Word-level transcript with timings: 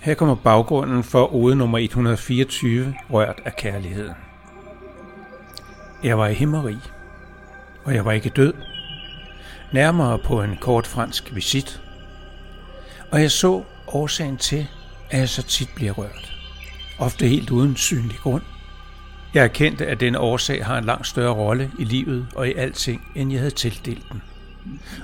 Her 0.00 0.14
kommer 0.14 0.34
baggrunden 0.34 1.04
for 1.04 1.34
ode 1.34 1.56
nummer 1.56 1.78
124, 1.78 2.94
rørt 3.10 3.40
af 3.44 3.56
kærligheden. 3.56 4.14
Jeg 6.02 6.18
var 6.18 6.28
i 6.28 6.34
himmeri, 6.34 6.76
og 7.84 7.94
jeg 7.94 8.04
var 8.04 8.12
ikke 8.12 8.28
død, 8.28 8.52
nærmere 9.72 10.18
på 10.18 10.42
en 10.42 10.56
kort 10.60 10.86
fransk 10.86 11.34
visit, 11.34 11.82
og 13.10 13.22
jeg 13.22 13.30
så 13.30 13.62
årsagen 13.86 14.36
til, 14.36 14.66
at 15.10 15.18
jeg 15.18 15.28
så 15.28 15.42
tit 15.42 15.68
bliver 15.74 15.92
rørt, 15.92 16.32
ofte 16.98 17.28
helt 17.28 17.50
uden 17.50 17.76
synlig 17.76 18.16
grund. 18.16 18.42
Jeg 19.34 19.44
erkendte, 19.44 19.86
at 19.86 20.00
denne 20.00 20.18
årsag 20.18 20.66
har 20.66 20.78
en 20.78 20.84
langt 20.84 21.06
større 21.06 21.34
rolle 21.34 21.70
i 21.78 21.84
livet 21.84 22.26
og 22.34 22.48
i 22.48 22.54
alting, 22.54 23.02
end 23.14 23.32
jeg 23.32 23.40
havde 23.40 23.54
tildelt 23.54 24.04
den. 24.12 24.22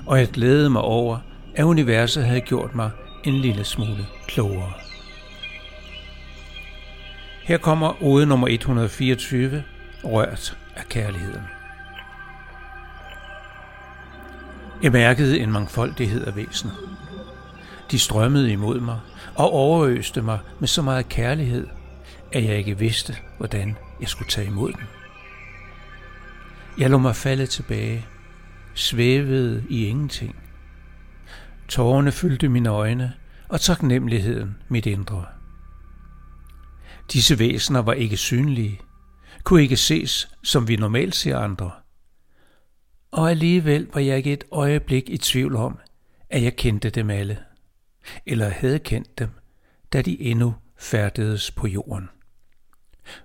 Og 0.05 0.19
jeg 0.19 0.27
glædede 0.27 0.69
mig 0.69 0.81
over, 0.81 1.17
at 1.55 1.63
universet 1.63 2.25
havde 2.25 2.41
gjort 2.41 2.75
mig 2.75 2.91
en 3.23 3.33
lille 3.33 3.63
smule 3.63 4.05
klogere. 4.27 4.73
Her 7.43 7.57
kommer 7.57 8.03
ode 8.03 8.25
nummer 8.25 8.47
124, 8.47 9.63
rørt 10.03 10.57
af 10.75 10.89
kærligheden. 10.89 11.41
Jeg 14.83 14.91
mærkede 14.91 15.39
en 15.39 15.51
mangfoldighed 15.51 16.25
af 16.25 16.35
væsener. 16.35 16.73
De 17.91 17.99
strømmede 17.99 18.51
imod 18.51 18.79
mig 18.79 18.99
og 19.35 19.53
overøste 19.53 20.21
mig 20.21 20.39
med 20.59 20.67
så 20.67 20.81
meget 20.81 21.09
kærlighed, 21.09 21.67
at 22.31 22.43
jeg 22.43 22.57
ikke 22.57 22.77
vidste, 22.77 23.15
hvordan 23.37 23.77
jeg 24.01 24.09
skulle 24.09 24.29
tage 24.29 24.47
imod 24.47 24.73
den. 24.73 24.83
Jeg 26.77 26.89
lå 26.89 26.97
mig 26.97 27.15
falde 27.15 27.45
tilbage, 27.45 28.05
svævede 28.73 29.63
i 29.69 29.85
ingenting. 29.85 30.35
Tårerne 31.67 32.11
fyldte 32.11 32.49
mine 32.49 32.69
øjne, 32.69 33.13
og 33.49 33.61
taknemmeligheden 33.61 34.57
mit 34.67 34.85
indre. 34.85 35.25
Disse 37.13 37.39
væsener 37.39 37.79
var 37.79 37.93
ikke 37.93 38.17
synlige, 38.17 38.81
kunne 39.43 39.61
ikke 39.61 39.77
ses, 39.77 40.29
som 40.43 40.67
vi 40.67 40.75
normalt 40.75 41.15
ser 41.15 41.37
andre. 41.37 41.71
Og 43.11 43.29
alligevel 43.29 43.87
var 43.93 44.01
jeg 44.01 44.17
ikke 44.17 44.33
et 44.33 44.43
øjeblik 44.51 45.09
i 45.09 45.17
tvivl 45.17 45.55
om, 45.55 45.79
at 46.29 46.43
jeg 46.43 46.55
kendte 46.55 46.89
dem 46.89 47.09
alle, 47.09 47.37
eller 48.25 48.49
havde 48.49 48.79
kendt 48.79 49.19
dem, 49.19 49.29
da 49.93 50.01
de 50.01 50.21
endnu 50.21 50.55
færdedes 50.77 51.51
på 51.51 51.67
jorden. 51.67 52.09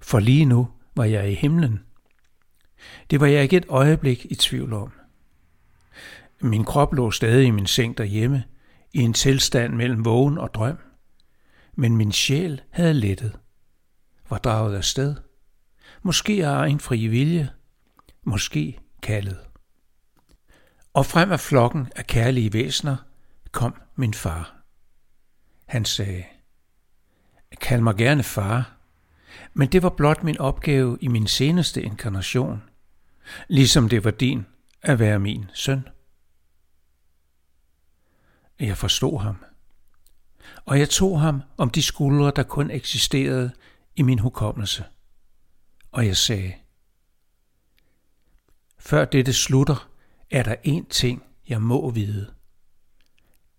For 0.00 0.18
lige 0.18 0.44
nu 0.44 0.68
var 0.96 1.04
jeg 1.04 1.30
i 1.30 1.34
himlen. 1.34 1.80
Det 3.10 3.20
var 3.20 3.26
jeg 3.26 3.42
ikke 3.42 3.56
et 3.56 3.66
øjeblik 3.68 4.26
i 4.30 4.34
tvivl 4.34 4.72
om. 4.72 4.92
Min 6.40 6.64
krop 6.64 6.94
lå 6.94 7.10
stadig 7.10 7.46
i 7.46 7.50
min 7.50 7.66
seng 7.66 7.98
derhjemme, 7.98 8.44
i 8.92 8.98
en 8.98 9.12
tilstand 9.12 9.74
mellem 9.74 10.04
vågen 10.04 10.38
og 10.38 10.54
drøm. 10.54 10.78
Men 11.74 11.96
min 11.96 12.12
sjæl 12.12 12.62
havde 12.70 12.94
lettet 12.94 13.38
var 14.30 14.38
draget 14.38 14.76
af 14.76 14.84
sted. 14.84 15.16
Måske 16.02 16.46
af 16.46 16.68
en 16.68 16.80
fri 16.80 17.06
vilje, 17.06 17.50
måske 18.22 18.78
kaldet. 19.02 19.38
Og 20.94 21.06
frem 21.06 21.32
af 21.32 21.40
flokken 21.40 21.88
af 21.96 22.06
kærlige 22.06 22.52
væsner 22.52 22.96
kom 23.50 23.74
min 23.96 24.14
far. 24.14 24.56
Han 25.66 25.84
sagde, 25.84 26.24
kald 27.60 27.80
mig 27.80 27.96
gerne 27.96 28.22
far, 28.22 28.76
men 29.54 29.68
det 29.68 29.82
var 29.82 29.90
blot 29.90 30.22
min 30.22 30.38
opgave 30.38 30.98
i 31.00 31.08
min 31.08 31.26
seneste 31.26 31.82
inkarnation, 31.82 32.62
ligesom 33.48 33.88
det 33.88 34.04
var 34.04 34.10
din 34.10 34.46
at 34.82 34.98
være 34.98 35.18
min 35.18 35.50
søn. 35.54 35.88
Jeg 38.60 38.76
forstod 38.76 39.20
ham, 39.20 39.36
og 40.64 40.78
jeg 40.78 40.90
tog 40.90 41.20
ham 41.20 41.42
om 41.56 41.70
de 41.70 41.82
skuldre, 41.82 42.32
der 42.36 42.42
kun 42.42 42.70
eksisterede 42.70 43.50
i 43.96 44.02
min 44.02 44.18
hukommelse, 44.18 44.84
og 45.92 46.06
jeg 46.06 46.16
sagde, 46.16 46.54
før 48.78 49.04
dette 49.04 49.32
slutter, 49.32 49.88
er 50.30 50.42
der 50.42 50.56
én 50.66 50.88
ting, 50.88 51.22
jeg 51.48 51.62
må 51.62 51.90
vide. 51.90 52.34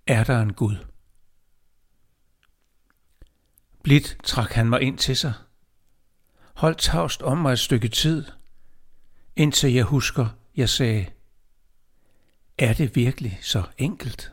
Er 0.07 0.23
der 0.23 0.41
en 0.41 0.53
Gud? 0.53 0.75
Blidt 3.83 4.17
trak 4.23 4.51
han 4.51 4.69
mig 4.69 4.81
ind 4.81 4.97
til 4.97 5.17
sig. 5.17 5.33
Hold 6.63 6.75
tavst 6.75 7.21
om 7.21 7.37
mig 7.37 7.51
et 7.53 7.59
stykke 7.59 7.87
tid, 7.87 8.25
indtil 9.35 9.73
jeg 9.73 9.83
husker, 9.83 10.27
jeg 10.55 10.69
sagde, 10.69 11.05
er 12.57 12.73
det 12.73 12.95
virkelig 12.95 13.39
så 13.41 13.63
enkelt? 13.77 14.31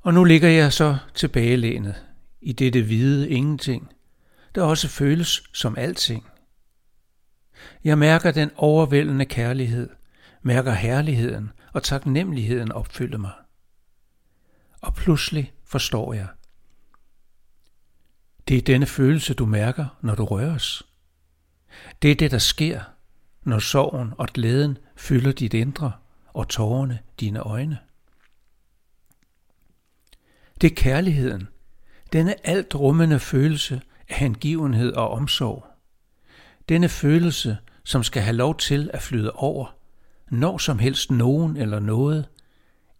Og 0.00 0.14
nu 0.14 0.24
ligger 0.24 0.48
jeg 0.48 0.72
så 0.72 0.98
tilbagelænet 1.14 2.06
i 2.40 2.52
dette 2.52 2.82
hvide 2.82 3.30
ingenting, 3.30 3.92
der 4.54 4.62
også 4.62 4.88
føles 4.88 5.42
som 5.52 5.76
alting. 5.78 6.26
Jeg 7.84 7.98
mærker 7.98 8.30
den 8.30 8.50
overvældende 8.56 9.24
kærlighed, 9.24 9.88
mærker 10.42 10.72
herligheden 10.72 11.50
og 11.72 11.82
taknemmeligheden 11.82 12.72
opfylde 12.72 13.18
mig. 13.18 13.32
Og 14.80 14.94
pludselig 14.94 15.52
forstår 15.64 16.14
jeg. 16.14 16.28
Det 18.50 18.58
er 18.58 18.62
denne 18.62 18.86
følelse, 18.86 19.34
du 19.34 19.46
mærker, 19.46 19.86
når 20.00 20.14
du 20.14 20.24
røres. 20.24 20.82
Det 22.02 22.10
er 22.10 22.14
det, 22.14 22.30
der 22.30 22.38
sker, 22.38 22.80
når 23.44 23.58
sorgen 23.58 24.12
og 24.18 24.26
glæden 24.26 24.78
fylder 24.96 25.32
dit 25.32 25.54
indre 25.54 25.92
og 26.26 26.48
tårerne 26.48 26.98
dine 27.20 27.40
øjne. 27.40 27.78
Det 30.60 30.70
er 30.70 30.74
kærligheden, 30.74 31.48
denne 32.12 32.46
alt 32.46 32.74
rummende 32.74 33.20
følelse 33.20 33.82
af 34.08 34.16
hengivenhed 34.16 34.92
og 34.92 35.10
omsorg. 35.10 35.66
Denne 36.68 36.88
følelse, 36.88 37.58
som 37.84 38.02
skal 38.02 38.22
have 38.22 38.36
lov 38.36 38.58
til 38.58 38.90
at 38.92 39.02
flyde 39.02 39.32
over, 39.32 39.76
når 40.30 40.58
som 40.58 40.78
helst 40.78 41.10
nogen 41.10 41.56
eller 41.56 41.78
noget 41.78 42.28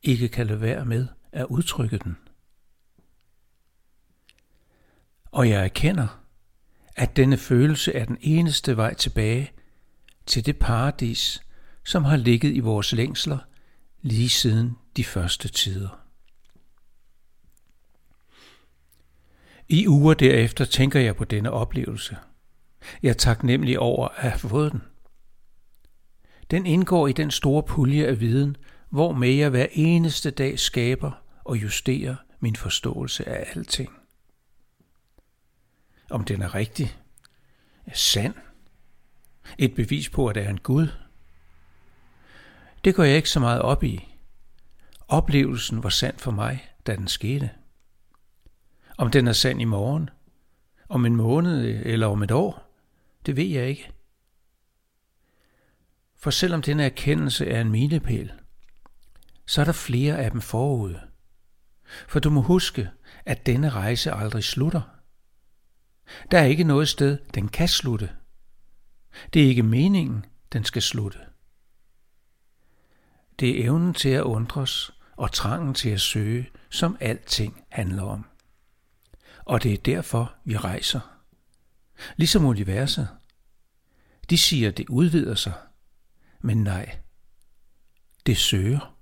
ikke 0.02 0.28
kan 0.28 0.46
lade 0.46 0.60
være 0.60 0.84
med 0.84 1.06
at 1.32 1.46
udtrykke 1.46 1.98
den. 1.98 2.16
Og 5.32 5.48
jeg 5.48 5.64
erkender, 5.64 6.24
at 6.96 7.16
denne 7.16 7.36
følelse 7.36 7.92
er 7.92 8.04
den 8.04 8.18
eneste 8.20 8.76
vej 8.76 8.94
tilbage 8.94 9.50
til 10.26 10.46
det 10.46 10.58
paradis, 10.58 11.42
som 11.84 12.04
har 12.04 12.16
ligget 12.16 12.54
i 12.54 12.60
vores 12.60 12.92
længsler 12.92 13.38
lige 14.02 14.28
siden 14.28 14.76
de 14.96 15.04
første 15.04 15.48
tider. 15.48 16.00
I 19.68 19.88
uger 19.88 20.14
derefter 20.14 20.64
tænker 20.64 21.00
jeg 21.00 21.16
på 21.16 21.24
denne 21.24 21.50
oplevelse. 21.50 22.16
Jeg 23.02 23.08
er 23.08 23.14
taknemmelig 23.14 23.78
over 23.78 24.08
at 24.08 24.30
have 24.30 24.38
fået 24.38 24.72
den. 24.72 24.82
Den 26.50 26.66
indgår 26.66 27.08
i 27.08 27.12
den 27.12 27.30
store 27.30 27.62
pulje 27.62 28.06
af 28.06 28.20
viden, 28.20 28.56
hvor 28.90 29.12
med 29.12 29.30
jeg 29.30 29.50
hver 29.50 29.66
eneste 29.72 30.30
dag 30.30 30.58
skaber 30.58 31.12
og 31.44 31.56
justerer 31.56 32.16
min 32.40 32.56
forståelse 32.56 33.28
af 33.28 33.50
alting. 33.56 33.99
Om 36.10 36.24
den 36.24 36.42
er 36.42 36.54
rigtig, 36.54 36.96
er 37.86 37.94
sand, 37.94 38.34
et 39.58 39.74
bevis 39.74 40.08
på, 40.08 40.26
at 40.26 40.34
der 40.34 40.42
er 40.42 40.50
en 40.50 40.60
Gud, 40.60 40.88
det 42.84 42.94
går 42.94 43.04
jeg 43.04 43.16
ikke 43.16 43.30
så 43.30 43.40
meget 43.40 43.62
op 43.62 43.84
i. 43.84 44.14
Oplevelsen 45.08 45.82
var 45.82 45.88
sand 45.88 46.18
for 46.18 46.30
mig, 46.30 46.72
da 46.86 46.96
den 46.96 47.08
skete. 47.08 47.50
Om 48.98 49.10
den 49.10 49.28
er 49.28 49.32
sand 49.32 49.60
i 49.60 49.64
morgen, 49.64 50.10
om 50.88 51.06
en 51.06 51.16
måned 51.16 51.64
eller 51.86 52.06
om 52.06 52.22
et 52.22 52.30
år, 52.30 52.70
det 53.26 53.36
ved 53.36 53.44
jeg 53.44 53.68
ikke. 53.68 53.92
For 56.16 56.30
selvom 56.30 56.62
denne 56.62 56.84
erkendelse 56.84 57.46
er 57.46 57.60
en 57.60 57.70
milepæl, 57.70 58.32
så 59.46 59.60
er 59.60 59.64
der 59.64 59.72
flere 59.72 60.18
af 60.18 60.30
dem 60.30 60.40
forude. 60.40 61.00
For 62.08 62.20
du 62.20 62.30
må 62.30 62.40
huske, 62.40 62.90
at 63.26 63.46
denne 63.46 63.70
rejse 63.70 64.12
aldrig 64.12 64.44
slutter. 64.44 64.99
Der 66.30 66.38
er 66.38 66.44
ikke 66.44 66.64
noget 66.64 66.88
sted, 66.88 67.18
den 67.34 67.48
kan 67.48 67.68
slutte. 67.68 68.10
Det 69.34 69.42
er 69.42 69.46
ikke 69.46 69.62
meningen, 69.62 70.24
den 70.52 70.64
skal 70.64 70.82
slutte. 70.82 71.18
Det 73.40 73.60
er 73.60 73.64
evnen 73.64 73.94
til 73.94 74.08
at 74.08 74.22
undres 74.22 74.92
og 75.16 75.32
trangen 75.32 75.74
til 75.74 75.90
at 75.90 76.00
søge, 76.00 76.50
som 76.70 76.96
alting 77.00 77.64
handler 77.68 78.02
om. 78.02 78.26
Og 79.44 79.62
det 79.62 79.72
er 79.72 79.78
derfor, 79.78 80.34
vi 80.44 80.56
rejser. 80.56 81.00
Ligesom 82.16 82.44
universet. 82.44 83.08
De 84.30 84.38
siger, 84.38 84.70
det 84.70 84.88
udvider 84.88 85.34
sig. 85.34 85.52
Men 86.40 86.62
nej, 86.62 86.98
det 88.26 88.36
søger. 88.36 88.99